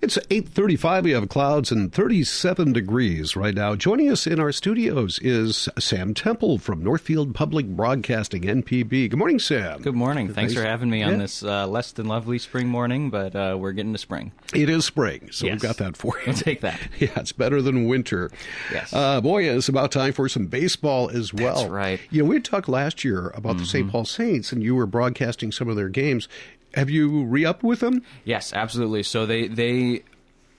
[0.00, 1.02] It's 8:35.
[1.04, 3.74] We have clouds and 37 degrees right now.
[3.74, 9.10] Joining us in our studios is Sam Temple from Northfield Public Broadcasting (NPB).
[9.10, 9.82] Good morning, Sam.
[9.82, 10.32] Good morning.
[10.32, 13.72] Thanks for having me on this uh, less than lovely spring morning, but uh, we're
[13.72, 14.30] getting to spring.
[14.54, 15.54] It is spring, so Yes.
[15.54, 16.26] we've got that for you.
[16.28, 16.78] We'll take that.
[17.00, 18.30] Yeah, it's better than winter.
[18.72, 18.92] Yes.
[18.92, 21.56] Uh, boy, it's about time for some baseball as well.
[21.56, 21.98] That's right.
[22.00, 22.14] Mm-hmm.
[22.14, 23.90] You know, we talked last year about the St.
[23.90, 26.28] Paul Saints, and you were broadcasting some of their games.
[26.74, 28.02] Have you re-upped with them?
[28.24, 29.02] Yes, absolutely.
[29.02, 30.02] So they they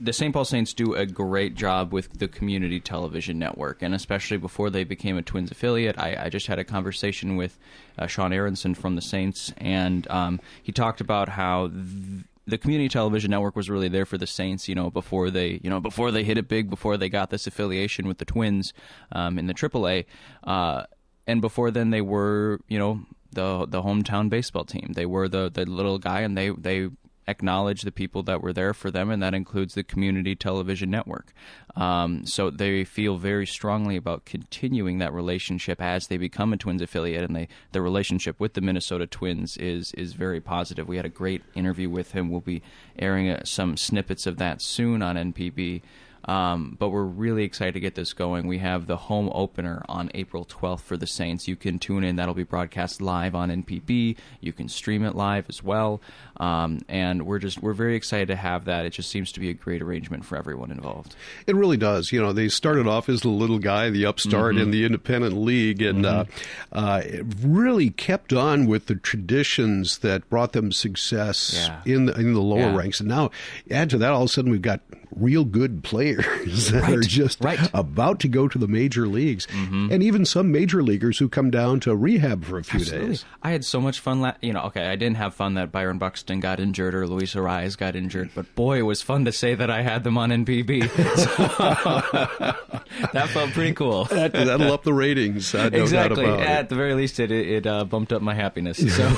[0.01, 0.33] the St.
[0.33, 4.83] Paul Saints do a great job with the community television network, and especially before they
[4.83, 5.99] became a Twins affiliate.
[5.99, 7.59] I, I just had a conversation with
[7.97, 11.67] uh, Sean Aronson from the Saints, and um, he talked about how.
[11.67, 15.59] Th- the community television network was really there for the Saints, you know, before they,
[15.63, 18.73] you know, before they hit it big, before they got this affiliation with the Twins
[19.11, 20.05] um, in the AAA,
[20.45, 20.85] uh,
[21.27, 24.93] and before then they were, you know, the the hometown baseball team.
[24.95, 26.89] They were the the little guy, and they they
[27.29, 31.31] acknowledge the people that were there for them, and that includes the community television network.
[31.75, 36.81] Um, so they feel very strongly about continuing that relationship as they become a Twins
[36.81, 40.87] affiliate, and they the relationship with the Minnesota Twins is is very positive.
[40.87, 42.29] We had a great interview with him.
[42.29, 42.63] We'll be
[42.97, 45.81] airing uh, some snippets of that soon on NPB.
[46.29, 48.45] Um, but we're really excited to get this going.
[48.45, 51.47] We have the home opener on April 12th for the Saints.
[51.47, 52.17] You can tune in.
[52.17, 54.15] That'll be broadcast live on NPB.
[54.39, 56.01] You can stream it live as well.
[56.37, 58.85] Um, and we're just we're very excited to have that.
[58.85, 61.15] It just seems to be a great arrangement for everyone involved.
[61.47, 62.11] It really does.
[62.11, 64.61] You know, they started off as the little guy, the upstart Mm-hmm.
[64.63, 66.25] in the independent league, and uh,
[66.71, 67.01] uh,
[67.41, 71.81] really kept on with the traditions that brought them success Yeah.
[71.93, 72.75] in the, in the lower Yeah.
[72.75, 72.99] ranks.
[72.99, 73.31] And now,
[73.71, 74.81] add to that, all of a sudden we've got
[75.19, 76.97] real good players that Right.
[76.97, 77.59] are just Right.
[77.59, 77.77] Mm-hmm.
[77.77, 81.79] about to go to the major leagues, and even some major leaguers who come down
[81.81, 83.07] to rehab for a few Absolutely.
[83.09, 83.25] days.
[83.43, 84.21] I had so much fun.
[84.21, 87.33] La- you know, okay, I didn't have fun that Byron Buxton got injured or Luis
[87.35, 90.29] Arraez got injured, but boy, it was fun to say that I had them on
[90.29, 90.89] NPB.
[91.19, 91.25] So,
[93.13, 94.05] that felt pretty cool.
[94.05, 95.53] That, that'll up the ratings.
[95.53, 96.23] No exactly.
[96.25, 96.47] About it.
[96.47, 98.77] At the very least, it it uh, bumped up my happiness.
[98.77, 99.09] So,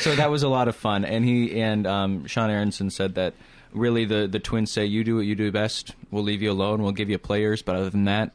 [0.00, 1.04] so that was a lot of fun.
[1.04, 3.34] And he and um, Sean Aronson said that
[3.74, 5.94] really the the twins say you do what you do best.
[6.10, 6.82] We'll leave you alone.
[6.82, 8.32] We'll give you players, but other than that.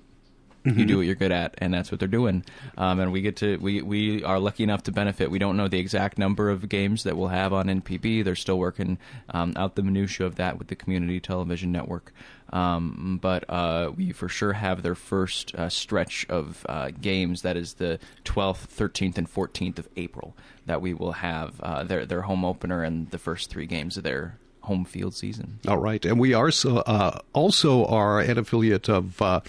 [0.65, 2.43] You do what you're good at, and that's what they're doing.
[2.77, 5.31] Um, and we get to we we are lucky enough to benefit.
[5.31, 8.23] We don't know the exact number of games that we'll have on NPB.
[8.23, 8.97] They're still working
[9.29, 12.13] um, out the minutia of that with the community television network.
[12.51, 17.41] Um, but uh, we for sure have their first uh, stretch of uh, games.
[17.43, 20.35] That is the 12th, 13th, and 14th of April.
[20.65, 24.03] That we will have uh, their their home opener and the first three games of
[24.03, 24.37] their
[24.69, 25.59] home field season.
[25.67, 29.41] All right, and we are so, uh, also are an affiliate of uh,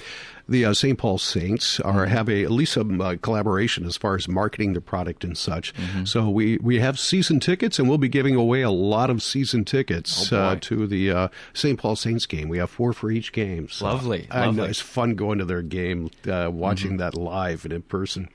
[0.50, 0.98] the uh, St.
[0.98, 1.78] Paul Saints.
[1.80, 2.10] Are Mm-hmm.
[2.14, 5.72] have a at least some uh, collaboration as far as marketing the product and such.
[5.74, 6.04] Mm-hmm.
[6.04, 9.64] So we we have season tickets, and we'll be giving away a lot of season
[9.64, 11.78] tickets Oh, uh, to the uh, St.
[11.78, 12.48] Paul Saints game.
[12.48, 13.68] We have four for each game.
[13.68, 14.62] So Lovely, I lovely.
[14.62, 14.70] Mm-hmm.
[14.70, 18.28] it's fun going to their game, uh, watching that live and in person.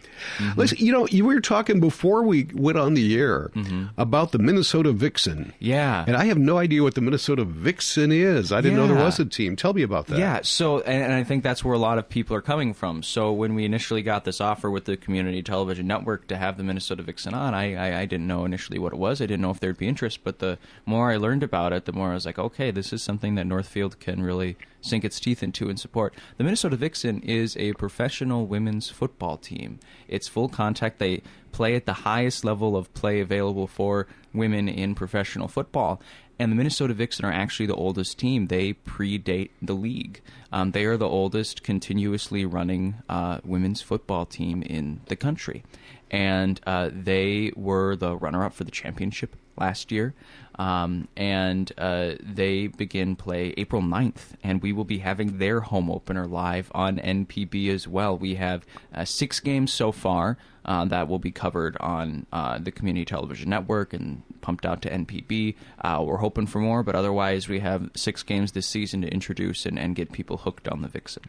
[0.56, 3.52] Listen, you know, you were talking before we went on the air
[3.98, 5.46] about the Minnesota Vixen.
[5.46, 5.52] Mm-hmm.
[5.60, 6.06] Yeah.
[6.08, 8.52] And I have no idea what the Minnesota Vixen is.
[8.52, 9.56] I didn't know there was a team.
[9.56, 10.20] Tell me about that.
[10.20, 13.04] Yeah, so and, and I think that's where a lot of people are coming from.
[13.04, 16.64] So when we initially got this offer with the community television network to have the
[16.64, 19.22] Minnesota Vixen on, I, I, I didn't know initially what it was.
[19.22, 21.94] I didn't know if there'd be interest, but the more I learned about it, the
[21.94, 25.42] more I was like, okay, this is something that Northfield can really sink its teeth
[25.42, 26.14] into and support.
[26.38, 29.80] The Minnesota Vixen is a professional women's football team.
[30.08, 31.00] It's full contact.
[31.00, 36.02] They play at the highest level of play available for women in professional football.
[36.38, 38.48] And the Minnesota Vixen are actually the oldest team.
[38.48, 40.22] They predate the league.
[40.52, 45.64] Um, they are the oldest continuously running uh, women's football team in the country.
[46.12, 50.14] And uh, they were the runner up for the championship last year.
[50.58, 55.92] Um, and uh, they begin play April 9th, and we will be having their home
[55.92, 58.18] opener live on NPB as well.
[58.18, 62.72] We have uh, six games so far uh, that will be covered on uh, the
[62.72, 65.56] community television network and pumped out to NPB.
[65.82, 69.66] Uh, we're hoping for more, but otherwise, we have six games this season to introduce
[69.66, 71.24] and, and get people hooked on the Vixen.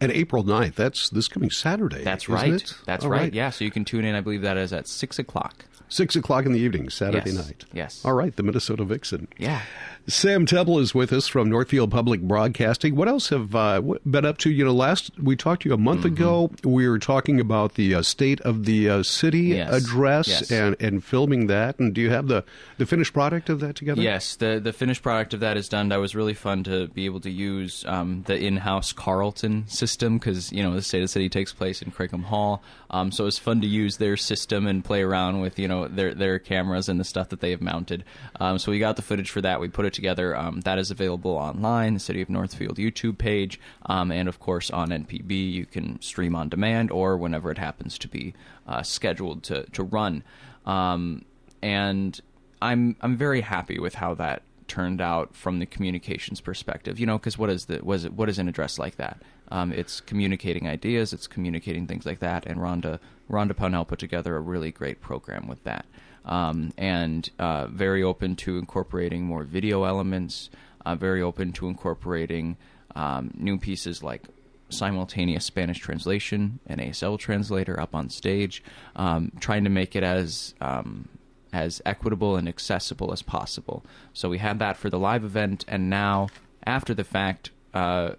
[0.00, 2.04] And April 9th, that's this coming Saturday.
[2.04, 2.52] That's right.
[2.52, 2.74] it?
[2.86, 3.32] That's right.
[3.32, 4.07] Yeah, so you can tune in.
[4.16, 5.64] I believe that is at six o'clock.
[5.90, 7.46] Six o'clock in the evening, Saturday Yes.
[7.46, 7.64] night.
[7.72, 8.04] Yes.
[8.04, 9.26] All right, the Minnesota Vixen.
[9.38, 9.62] Yeah.
[10.06, 12.94] Sam Temple is with us from Northfield Public Broadcasting.
[12.94, 14.50] What else have uh, been up to?
[14.50, 16.14] You know, last we talked to you a month Mm-hmm.
[16.14, 16.50] ago.
[16.62, 19.72] We were talking about the uh, state of the uh, city Yes.
[19.72, 20.50] address Yes.
[20.50, 21.78] and, and filming that.
[21.78, 22.44] And do you have the,
[22.78, 24.00] the finished product of that together?
[24.02, 25.88] Yes, the the finished product of that is done.
[25.88, 30.52] That was really fun to be able to use um, the in-house Carleton system because
[30.52, 33.26] you know the State of the City takes place in Kracum Hall, um, so it
[33.26, 36.88] was fun to use their system and play around with you know their their cameras
[36.88, 38.04] and the stuff that they have mounted.
[38.40, 39.60] Um, so we got the footage for that.
[39.60, 40.36] We put it together.
[40.36, 44.70] Um, that is available online, the City of Northfield YouTube page, um, and of course
[44.70, 45.52] on NPB.
[45.52, 48.34] You can stream on demand or whenever it happens to be
[48.66, 50.22] uh, scheduled to to run.
[50.66, 51.24] Um,
[51.62, 52.20] and
[52.62, 57.00] I'm I'm very happy with how that turned out from the communications perspective.
[57.00, 59.22] You know, because what is the was it, what is an address like that?
[59.50, 62.98] Um, it's communicating ideas, it's communicating things like that, and Rhonda
[63.30, 65.86] Rhonda Pownell put together a really great program with that,
[66.24, 70.50] um, and uh, very open to incorporating more video elements,
[70.84, 72.56] uh, very open to incorporating
[72.94, 74.22] um, new pieces like
[74.70, 78.62] simultaneous Spanish translation and ASL translator up on stage,
[78.96, 81.08] um, trying to make it as um,
[81.52, 83.84] as equitable and accessible as possible.
[84.12, 86.28] So we had that for the live event, and now
[86.66, 88.10] after the fact, uh,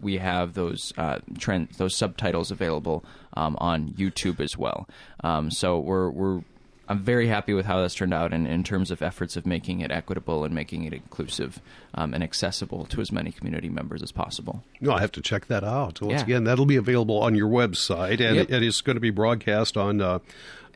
[0.00, 4.88] we have those uh, trend, those subtitles available um, on YouTube as well.
[5.22, 6.42] Um, so we're we're
[6.88, 9.80] I'm very happy with how that's turned out in, in terms of efforts of making
[9.80, 11.60] it equitable and making it inclusive
[11.94, 14.62] um, and accessible to as many community members as possible.
[14.80, 16.00] No, I have to check that out.
[16.02, 16.24] Once Yeah.
[16.24, 18.50] again, that'll be available on your website, and Yep.
[18.50, 20.18] it is going to be broadcast on uh,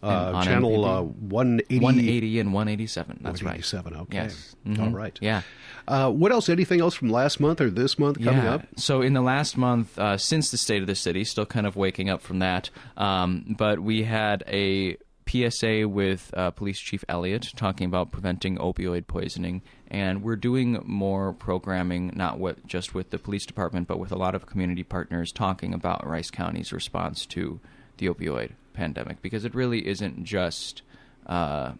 [0.03, 1.81] uh, on channel uh, 180.
[1.83, 3.19] 180 and 187.
[3.23, 3.53] That's right.
[3.63, 4.17] 187, okay.
[4.17, 4.55] Yes.
[4.67, 4.93] All Mhm.
[4.95, 5.19] right.
[5.23, 5.41] Yeah.
[5.89, 6.49] Uh, what else?
[6.51, 8.55] Anything else from last month or this month coming yeah.
[8.57, 8.67] up?
[8.77, 11.77] So in the last month, uh, since the state of the city, still kind of
[11.77, 12.69] waking up from that,
[12.99, 14.97] um, but we had a
[15.29, 21.33] PSA with uh, Police Chief Elliott talking about preventing opioid poisoning, and we're doing more
[21.33, 25.75] programming, not just with the police department, but with a lot of community partners talking
[25.75, 27.61] about Rice County's response to
[27.99, 30.83] the opioid pandemic, because it really isn't just.
[31.27, 31.73] Uh,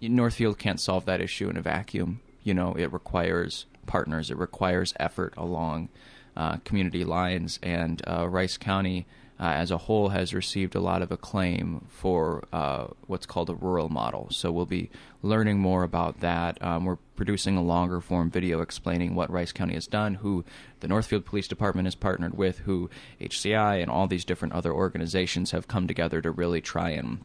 [0.00, 2.20] Northfield can't solve that issue in a vacuum.
[2.42, 4.30] You know, it requires partners.
[4.30, 5.88] It requires effort along
[6.36, 9.06] uh, community lines, and uh, Rice County,
[9.38, 13.54] uh, as a whole, has received a lot of acclaim for uh, what's called a
[13.54, 14.28] rural model.
[14.30, 14.90] So we'll be
[15.22, 16.62] learning more about that.
[16.62, 20.44] Um, we're producing a longer form video explaining what Rice County has done, who
[20.80, 22.88] the Northfield Police Department has partnered with, who
[23.20, 27.24] HCI and all these different other organizations have come together to really try and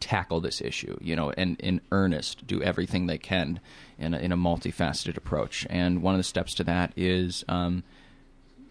[0.00, 3.60] tackle this issue, you know, and in earnest, do everything they can
[3.98, 5.66] in a, in a multifaceted approach.
[5.70, 7.84] And one of the steps to that is um,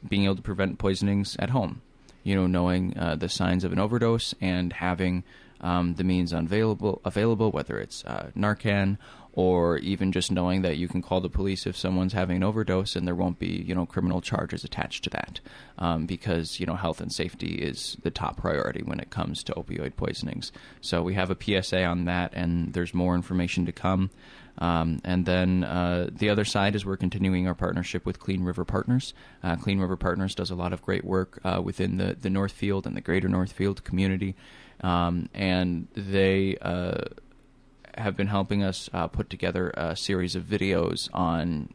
[0.07, 1.81] being able to prevent poisonings at home.
[2.23, 5.23] You know, knowing uh, the signs of an overdose and having
[5.61, 8.97] um, the means available, available, whether it's uh, Narcan
[9.33, 12.95] or even just knowing that you can call the police if someone's having an overdose
[12.95, 15.39] and there won't be, you know, criminal charges attached to that,
[15.79, 19.53] um, because you know health and safety is the top priority when it comes to
[19.53, 20.51] opioid poisonings.
[20.81, 24.11] So we have a PSA on that, and there's more information to come.
[24.57, 28.65] Um, and then uh, the other side is we're continuing our partnership with Clean River
[28.65, 29.13] Partners.
[29.43, 32.85] Uh, Clean River Partners does a lot of great work uh, within the, the Northfield
[32.85, 34.35] and the greater Northfield community.
[34.81, 37.05] Um, and they uh,
[37.97, 41.73] have been helping us uh, put together a series of videos on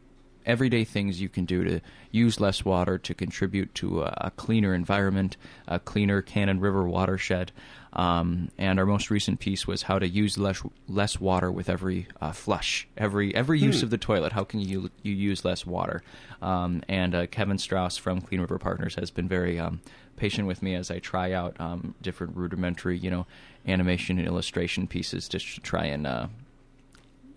[0.48, 1.80] everyday things you can do to
[2.10, 5.36] use less water to contribute to a, a cleaner environment,
[5.68, 7.52] a cleaner Cannon River watershed.
[7.92, 12.06] Um, and our most recent piece was how to use less less water with every
[12.20, 14.32] uh, flush, every every use of the toilet.
[14.32, 16.02] How can you you use less water?
[16.42, 19.80] Um, and uh, Kevin Strauss from Clean River Partners has been very um,
[20.16, 23.26] patient with me as I try out um, different rudimentary, you know,
[23.66, 26.26] animation and illustration pieces just to try and uh,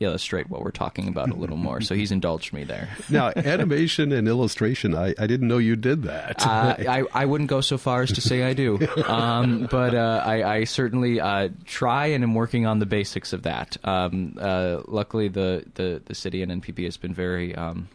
[0.01, 1.81] illustrate what we're talking about a little more.
[1.81, 2.89] So he's indulged me there.
[3.09, 6.45] Now, animation and illustration, I, I didn't know you did that.
[6.45, 10.23] Uh, I, I wouldn't go so far as to say I do, um, but uh,
[10.25, 13.75] I, I certainly uh, try and am working on the basics of that.
[13.83, 17.89] Um, uh, luckily, the, the, the city and NPB has been very um,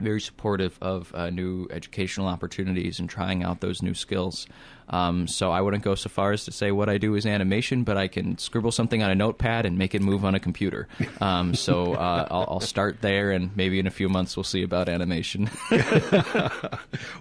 [0.00, 4.46] very supportive of uh, new educational opportunities and trying out those new skills.
[4.90, 7.84] Um, so I wouldn't go so far as to say what I do is animation,
[7.84, 10.88] but I can scribble something on a notepad and make it move on a computer.
[11.20, 14.62] Um, so uh, I'll, I'll start there, and maybe in a few months we'll see
[14.62, 15.50] about animation.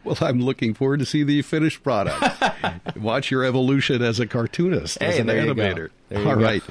[0.04, 2.18] well, I'm looking forward to see the finished product.
[2.98, 5.62] Watch your evolution as a cartoonist, as an there you go.
[5.62, 5.90] animator.
[6.16, 6.64] All right.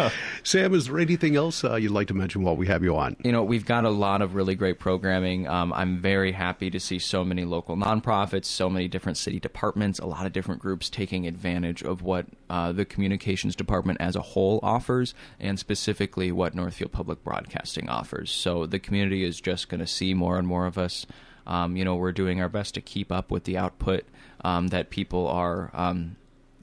[0.44, 3.16] Sam, is there anything else uh, you'd like to mention while we have you on?
[3.22, 5.48] you know, we've got a lot of really great programming.
[5.48, 9.98] Um, I'm very happy to see so many local nonprofits, so many different city departments,
[9.98, 14.20] a lot of different groups taking advantage of what uh, the communications department as a
[14.20, 18.30] whole offers, and specifically what Northfield Public Broadcasting offers.
[18.30, 21.06] So the community is just going to see more and more of us.
[21.46, 24.04] Um, you know, we're doing our best to keep up with the output
[24.44, 25.70] um, that people are.
[25.74, 26.16] Um,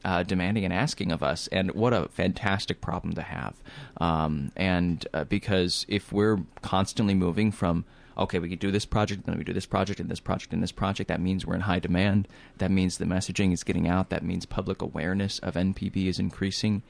[0.06, 3.56] uh, demanding and asking of us, and what a fantastic problem to have.
[4.01, 7.86] Um, and uh, because if we're constantly moving from
[8.17, 10.62] okay, we can do this project, then we do this project, and this project, and
[10.62, 12.27] this project, that means we're in high demand.
[12.58, 14.10] That means the messaging is getting out.
[14.10, 16.84] That means public awareness of NPB is increasing,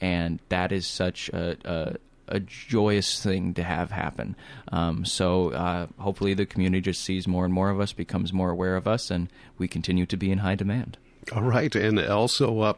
[0.00, 1.96] and that is such a, a
[2.30, 4.36] a joyous thing to have happen.
[4.70, 8.50] Um, so uh, hopefully the community just sees more and more of us, becomes more
[8.50, 10.96] aware of us, and we continue to be in high demand.
[11.32, 12.72] All right, and also uh,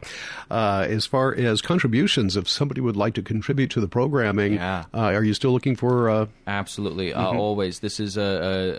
[0.50, 4.84] uh, as far as contributions, if somebody would like to contribute to the programming, yeah.
[4.92, 6.10] uh, are you still looking for?
[6.10, 7.38] Uh, Absolutely, uh, mm-hmm.
[7.38, 7.78] always.
[7.78, 8.20] This is a,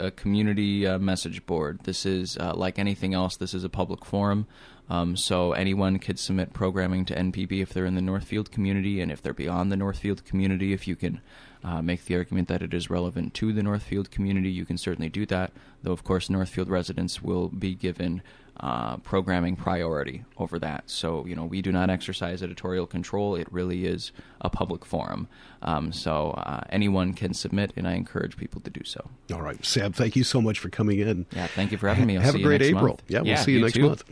[0.01, 1.79] a, a community uh, message board.
[1.83, 3.37] This is like anything else.
[3.37, 4.47] This is a public forum.
[4.89, 9.11] Um, so anyone could submit programming to NPB if they're in the Northfield community, and
[9.11, 11.21] if they're beyond the Northfield community, if you can
[11.63, 15.09] uh, make the argument that it is relevant to the Northfield community, you can certainly
[15.09, 15.51] do that.
[15.81, 18.21] Though, of course, Northfield residents will be given
[18.59, 20.83] uh, programming priority over that.
[20.89, 23.35] So, you know, we do not exercise editorial control.
[23.35, 25.27] It really is a public forum.
[25.61, 29.09] Um, so, uh, anyone can submit, and I encourage people to do so.
[29.33, 31.25] All right, Sam, thank you so much for coming in.
[31.35, 32.17] Yeah, thank you for having me.
[32.17, 32.87] I'll Have a great April.
[32.87, 33.03] Month.
[33.07, 33.87] Yeah, we'll yeah, see you, you next too.
[33.87, 34.03] month.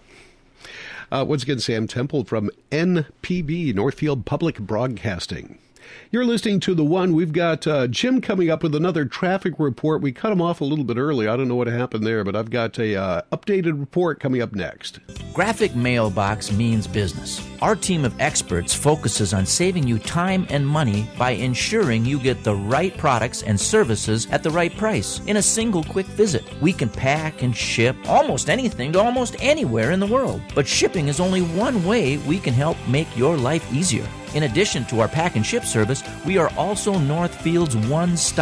[1.12, 5.60] Uh, once again, Sam Temple from NPB, Northfield Public Broadcasting.
[6.12, 7.14] You're listening to the one.
[7.14, 10.02] We've got uh, Jim coming up with another traffic report.
[10.02, 11.28] We cut him off a little bit early.
[11.28, 14.54] I don't know what happened there, but I've got a uh, updated report coming up
[14.54, 15.00] next.
[15.34, 17.48] Graphic Mailbox means business.
[17.62, 22.44] Our team of experts focuses on saving you time and money by ensuring you get
[22.44, 26.44] the right products and services at the right price in a single quick visit.
[26.62, 31.08] We can pack and ship almost anything to almost anywhere in the world, but shipping
[31.08, 34.08] is only one way we can help make your life easier.
[34.34, 38.42] In addition to our pack and ship service, we are also Northfield's one stop